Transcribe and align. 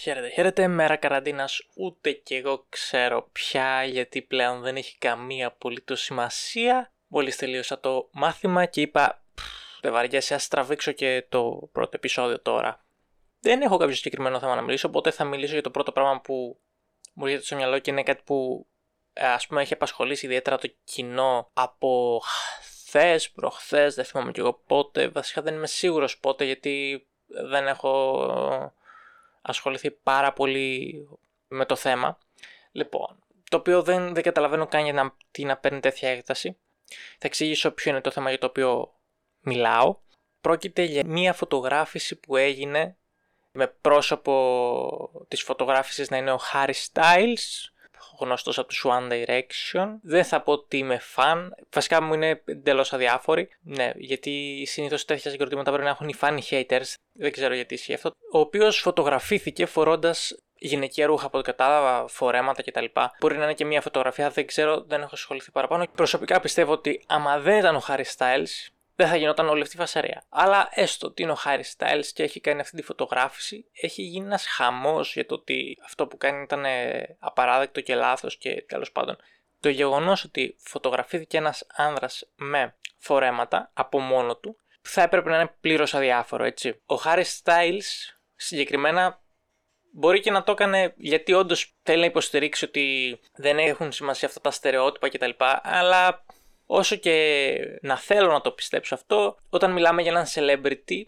Χαίρετε, 0.00 0.28
χαίρετε, 0.28 0.68
μέρα 0.68 0.96
καραντίνας 0.96 1.62
ούτε 1.74 2.12
κι 2.12 2.34
εγώ 2.34 2.66
ξέρω 2.68 3.28
πια 3.32 3.84
γιατί 3.84 4.22
πλέον 4.22 4.60
δεν 4.60 4.76
έχει 4.76 4.98
καμία 4.98 5.46
απολύτως 5.46 6.00
σημασία. 6.00 6.92
Μόλις 7.06 7.36
τελείωσα 7.36 7.80
το 7.80 8.08
μάθημα 8.12 8.66
και 8.66 8.80
είπα 8.80 9.22
δεν 9.80 9.92
βαριέσαι 9.92 10.34
ας 10.34 10.48
τραβήξω 10.48 10.92
και 10.92 11.26
το 11.28 11.68
πρώτο 11.72 11.90
επεισόδιο 11.94 12.40
τώρα. 12.40 12.84
Δεν 13.40 13.62
έχω 13.62 13.76
κάποιο 13.76 13.94
συγκεκριμένο 13.94 14.38
θέμα 14.38 14.54
να 14.54 14.62
μιλήσω, 14.62 14.88
οπότε 14.88 15.10
θα 15.10 15.24
μιλήσω 15.24 15.52
για 15.52 15.62
το 15.62 15.70
πρώτο 15.70 15.92
πράγμα 15.92 16.20
που 16.20 16.60
μου 17.12 17.24
έρχεται 17.24 17.44
στο 17.44 17.56
μυαλό 17.56 17.78
και 17.78 17.90
είναι 17.90 18.02
κάτι 18.02 18.22
που 18.24 18.66
ε, 19.12 19.26
ας 19.26 19.46
πούμε 19.46 19.60
έχει 19.60 19.72
απασχολήσει 19.72 20.26
ιδιαίτερα 20.26 20.58
το 20.58 20.72
κοινό 20.84 21.50
από 21.52 22.22
χθες, 22.24 23.30
προχθές, 23.30 23.94
δεν 23.94 24.04
θυμάμαι 24.04 24.32
κι 24.32 24.40
εγώ 24.40 24.62
πότε, 24.66 25.08
βασικά 25.08 25.42
δεν 25.42 25.54
είμαι 25.54 25.66
σίγουρος 25.66 26.18
πότε 26.18 26.44
γιατί 26.44 27.06
δεν 27.26 27.66
έχω 27.66 28.26
ασχοληθεί 29.42 29.90
πάρα 29.90 30.32
πολύ 30.32 31.08
με 31.48 31.66
το 31.66 31.76
θέμα. 31.76 32.18
Λοιπόν, 32.72 33.22
το 33.50 33.56
οποίο 33.56 33.82
δεν, 33.82 34.14
δεν 34.14 34.22
καταλαβαίνω 34.22 34.66
καν 34.66 34.84
για 34.84 34.92
να, 34.92 35.14
τι 35.30 35.44
να 35.44 35.56
παίρνει 35.56 35.80
τέτοια 35.80 36.08
έκταση. 36.08 36.56
Θα 37.18 37.26
εξηγήσω 37.26 37.70
ποιο 37.70 37.90
είναι 37.90 38.00
το 38.00 38.10
θέμα 38.10 38.28
για 38.28 38.38
το 38.38 38.46
οποίο 38.46 38.92
μιλάω. 39.40 39.96
Πρόκειται 40.40 40.82
για 40.82 41.04
μία 41.06 41.32
φωτογράφηση 41.32 42.16
που 42.16 42.36
έγινε 42.36 42.96
με 43.52 43.66
πρόσωπο 43.66 45.24
της 45.28 45.42
φωτογράφησης 45.42 46.10
να 46.10 46.16
είναι 46.16 46.32
ο 46.32 46.40
Harry 46.52 46.74
Styles, 46.92 47.70
γνωστός 48.20 48.58
από 48.58 48.68
του 48.68 48.90
One 48.90 49.12
Direction. 49.12 49.86
Δεν 50.02 50.24
θα 50.24 50.40
πω 50.42 50.52
ότι 50.52 50.76
είμαι 50.76 50.98
φαν, 50.98 51.54
βασικά 51.72 52.02
μου 52.02 52.14
είναι 52.14 52.42
εντελώς 52.44 52.92
αδιάφοροι. 52.92 53.48
Ναι, 53.62 53.92
γιατί 53.96 54.64
συνήθως 54.66 55.04
τέτοια 55.04 55.30
συγκροτήματα 55.30 55.70
πρέπει 55.70 55.84
να 55.84 55.90
έχουν 55.90 56.08
οι 56.08 56.14
fan 56.20 56.38
haters, 56.50 56.94
δεν 57.12 57.32
ξέρω 57.32 57.54
γιατί 57.54 57.74
ισχύει 57.74 57.94
αυτό. 57.94 58.10
Ο 58.32 58.38
οποίος 58.38 58.80
φωτογραφήθηκε 58.80 59.66
φορώντας 59.66 60.34
γυναικεία 60.62 61.06
ρούχα 61.06 61.26
από 61.26 61.38
ό,τι 61.38 61.50
κατάλαβα, 61.50 62.08
φορέματα 62.08 62.62
κτλ. 62.62 62.84
Μπορεί 63.20 63.36
να 63.36 63.44
είναι 63.44 63.54
και 63.54 63.64
μια 63.64 63.80
φωτογραφία, 63.80 64.30
δεν 64.30 64.46
ξέρω, 64.46 64.84
δεν 64.86 65.00
έχω 65.00 65.10
ασχοληθεί 65.12 65.50
παραπάνω. 65.50 65.86
Προσωπικά 65.94 66.40
πιστεύω 66.40 66.72
ότι 66.72 67.04
άμα 67.06 67.38
δεν 67.38 67.58
ήταν 67.58 67.76
ο 67.76 67.82
Harry 67.88 68.04
Styles, 68.16 68.71
δεν 68.94 69.08
θα 69.08 69.16
γινόταν 69.16 69.48
όλη 69.48 69.62
αυτή 69.62 69.76
η 69.76 69.78
φασαρία. 69.78 70.24
Αλλά 70.28 70.68
έστω 70.70 71.06
ότι 71.06 71.22
είναι 71.22 71.32
ο 71.32 71.36
Harry 71.44 71.62
Styles 71.76 72.06
και 72.14 72.22
έχει 72.22 72.40
κάνει 72.40 72.60
αυτή 72.60 72.76
τη 72.76 72.82
φωτογράφηση, 72.82 73.70
έχει 73.72 74.02
γίνει 74.02 74.26
ένας 74.26 74.46
χαμός 74.46 75.14
για 75.14 75.26
το 75.26 75.34
ότι 75.34 75.78
αυτό 75.84 76.06
που 76.06 76.16
κάνει 76.16 76.42
ήταν 76.42 76.64
ε, 76.64 77.16
απαράδεκτο 77.18 77.80
και 77.80 77.94
λάθος 77.94 78.36
και 78.36 78.64
τέλος 78.68 78.92
πάντων. 78.92 79.16
Το 79.60 79.68
γεγονός 79.68 80.24
ότι 80.24 80.56
φωτογραφήθηκε 80.58 81.36
ένας 81.36 81.66
άνδρας 81.74 82.28
με 82.34 82.74
φορέματα 82.98 83.70
από 83.74 84.00
μόνο 84.00 84.36
του 84.36 84.56
θα 84.82 85.02
έπρεπε 85.02 85.30
να 85.30 85.36
είναι 85.36 85.54
πλήρως 85.60 85.94
αδιάφορο, 85.94 86.44
έτσι. 86.44 86.80
Ο 86.86 86.94
Harry 87.04 87.24
Styles 87.42 88.14
συγκεκριμένα 88.36 89.20
μπορεί 89.92 90.20
και 90.20 90.30
να 90.30 90.42
το 90.42 90.52
έκανε 90.52 90.94
γιατί 90.96 91.32
όντως 91.32 91.74
θέλει 91.82 92.00
να 92.00 92.06
υποστηρίξει 92.06 92.64
ότι 92.64 93.18
δεν 93.34 93.58
έχουν 93.58 93.92
σημασία 93.92 94.28
αυτά 94.28 94.40
τα 94.40 94.50
στερεότυπα 94.50 95.08
κτλ. 95.08 95.30
Αλλά 95.62 96.24
όσο 96.74 96.96
και 96.96 97.56
να 97.82 97.98
θέλω 97.98 98.32
να 98.32 98.40
το 98.40 98.50
πιστέψω 98.50 98.94
αυτό, 98.94 99.36
όταν 99.48 99.72
μιλάμε 99.72 100.02
για 100.02 100.10
έναν 100.10 100.26
celebrity, 100.34 101.02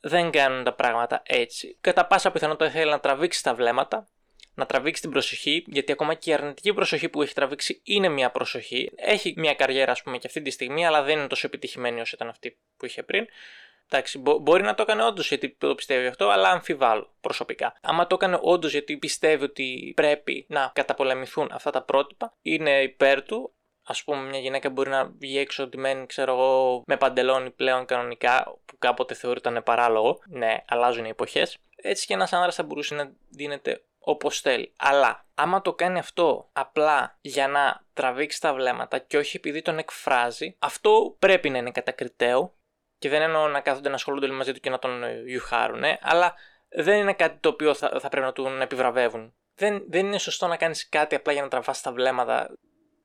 δεν 0.00 0.30
κάνουν 0.30 0.64
τα 0.64 0.74
πράγματα 0.74 1.22
έτσι. 1.26 1.76
Κατά 1.80 2.06
πάσα 2.06 2.30
πιθανότητα 2.30 2.70
θέλει 2.70 2.90
να 2.90 3.00
τραβήξει 3.00 3.42
τα 3.42 3.54
βλέμματα, 3.54 4.08
να 4.54 4.66
τραβήξει 4.66 5.02
την 5.02 5.10
προσοχή, 5.10 5.64
γιατί 5.66 5.92
ακόμα 5.92 6.14
και 6.14 6.30
η 6.30 6.32
αρνητική 6.32 6.74
προσοχή 6.74 7.08
που 7.08 7.22
έχει 7.22 7.34
τραβήξει 7.34 7.80
είναι 7.84 8.08
μια 8.08 8.30
προσοχή. 8.30 8.90
Έχει 8.96 9.34
μια 9.36 9.54
καριέρα, 9.54 9.92
ας 9.92 10.02
πούμε, 10.02 10.18
και 10.18 10.26
αυτή 10.26 10.42
τη 10.42 10.50
στιγμή, 10.50 10.86
αλλά 10.86 11.02
δεν 11.02 11.18
είναι 11.18 11.26
τόσο 11.26 11.46
επιτυχημένη 11.46 12.00
όσο 12.00 12.12
ήταν 12.14 12.28
αυτή 12.28 12.58
που 12.76 12.86
είχε 12.86 13.02
πριν. 13.02 13.26
Εντάξει, 13.88 14.18
μπο- 14.18 14.38
μπορεί 14.38 14.62
να 14.62 14.74
το 14.74 14.82
έκανε 14.82 15.04
όντως 15.04 15.28
γιατί 15.28 15.56
το 15.58 15.74
πιστεύει 15.74 16.06
αυτό, 16.06 16.28
αλλά 16.28 16.48
αμφιβάλλω 16.48 17.14
προσωπικά. 17.20 17.74
Άμα 17.82 18.06
το 18.06 18.14
έκανε 18.14 18.38
όντως 18.42 18.70
γιατί 18.72 18.96
πιστεύει 18.96 19.44
ότι 19.44 19.92
πρέπει 19.96 20.46
να 20.48 20.70
καταπολεμηθούν 20.74 21.48
αυτά 21.52 21.70
τα 21.70 21.82
πρότυπα, 21.82 22.36
είναι 22.42 22.82
υπέρ 22.82 23.22
του, 23.22 23.54
Α 24.00 24.04
πούμε, 24.04 24.28
μια 24.28 24.38
γυναίκα 24.38 24.70
μπορεί 24.70 24.90
να 24.90 25.04
βγει 25.04 25.38
έξω 25.38 25.68
μένει, 25.76 26.06
ξέρω 26.06 26.32
εγώ, 26.32 26.82
με 26.86 26.96
παντελόνι 26.96 27.50
πλέον 27.50 27.84
κανονικά, 27.84 28.58
που 28.64 28.78
κάποτε 28.78 29.14
θεωρείται 29.14 29.60
παράλογο. 29.60 30.18
Ναι, 30.26 30.56
αλλάζουν 30.68 31.04
οι 31.04 31.08
εποχές. 31.08 31.58
Έτσι 31.76 32.06
και 32.06 32.14
ένας 32.14 32.32
άνδρας 32.32 32.54
θα 32.54 32.62
μπορούσε 32.62 32.94
να 32.94 33.12
δίνεται 33.28 33.82
όπως 33.98 34.40
θέλει. 34.40 34.72
Αλλά 34.78 35.26
άμα 35.34 35.62
το 35.62 35.74
κάνει 35.74 35.98
αυτό 35.98 36.48
απλά 36.52 37.18
για 37.20 37.48
να 37.48 37.84
τραβήξει 37.92 38.40
τα 38.40 38.54
βλέμματα 38.54 38.98
και 38.98 39.16
όχι 39.16 39.36
επειδή 39.36 39.62
τον 39.62 39.78
εκφράζει, 39.78 40.56
αυτό 40.58 41.16
πρέπει 41.18 41.50
να 41.50 41.58
είναι 41.58 41.70
κατακριτέο. 41.70 42.54
Και 42.98 43.08
δεν 43.08 43.22
εννοώ 43.22 43.48
να 43.48 43.60
κάθονται 43.60 43.88
να 43.88 43.94
ασχολούνται 43.94 44.26
όλοι 44.26 44.34
μαζί 44.34 44.52
του 44.52 44.60
και 44.60 44.70
να 44.70 44.78
τον 44.78 45.24
γιουχάρουν, 45.26 45.82
αλλά 46.00 46.34
δεν 46.68 46.98
είναι 46.98 47.12
κάτι 47.12 47.38
το 47.40 47.48
οποίο 47.48 47.74
θα, 47.74 48.00
θα 48.00 48.08
πρέπει 48.08 48.26
να 48.26 48.32
τον 48.32 48.60
επιβραβεύουν. 48.60 49.34
Δεν, 49.54 49.84
δεν 49.88 50.06
είναι 50.06 50.18
σωστό 50.18 50.46
να 50.46 50.56
κάνεις 50.56 50.88
κάτι 50.88 51.14
απλά 51.14 51.32
για 51.32 51.42
να 51.42 51.48
τραβάς 51.48 51.80
τα 51.80 51.92
βλέμματα 51.92 52.50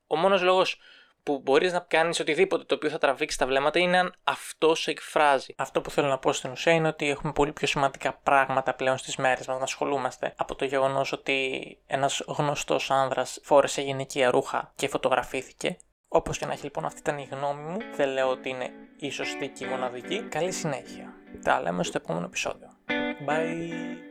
ο 0.08 0.16
μόνος 0.16 0.42
λόγος 0.42 0.80
που 1.28 1.42
μπορείς 1.44 1.74
να 1.74 1.80
κάνεις 1.80 2.20
οτιδήποτε 2.20 2.64
το 2.64 2.76
οποίο 2.76 2.90
θα 2.90 2.98
τραβήξεις 2.98 3.40
τα 3.40 3.46
βλέμματα 3.46 3.80
είναι 3.80 3.98
αν 3.98 4.14
αυτό 4.24 4.76
σε 4.76 4.92
εκφράζει. 4.92 5.54
Αυτό 5.58 5.82
που 5.82 5.90
θέλω 5.90 6.08
να 6.08 6.18
πω 6.18 6.34
στην 6.34 6.52
ουσία 6.52 6.74
είναι 6.74 6.88
ότι 6.88 7.10
έχουμε 7.10 7.32
πολύ 7.32 7.52
πιο 7.52 7.68
σημαντικά 7.68 8.20
πράγματα 8.24 8.74
πλέον 8.74 8.98
στις 8.98 9.16
μέρες 9.16 9.48
μας 9.48 9.58
να 9.58 9.64
ασχολούμαστε 9.64 10.34
από 10.38 10.56
το 10.56 10.66
γεγονός 10.66 11.12
ότι 11.12 11.78
ένας 11.88 12.24
γνωστός 12.28 12.92
άνδρας 12.92 13.40
φόρεσε 13.44 13.82
γυναικεία 13.82 14.32
ρούχα 14.32 14.72
και 14.76 14.88
φωτογραφήθηκε. 14.88 15.78
Όπως 16.08 16.38
και 16.38 16.46
να 16.46 16.54
έχει 16.54 16.64
λοιπόν, 16.64 16.86
αυτή 16.86 17.00
ήταν 17.00 17.18
η 17.18 17.28
γνώμη 17.32 17.62
μου. 17.62 17.78
Δεν 17.96 18.10
λέω 18.10 18.30
ότι 18.30 18.50
είναι 18.50 18.70
η 19.00 19.10
σωστή 19.10 19.48
και 19.48 19.66
η 19.66 19.68
μοναδική. 19.68 20.22
Καλή 20.22 20.52
συνέχεια. 20.52 21.14
Τα 21.44 21.62
λέμε 21.62 21.84
στο 21.84 22.00
επόμενο 22.04 22.26
επεισόδιο. 22.26 22.68
Bye. 23.28 24.07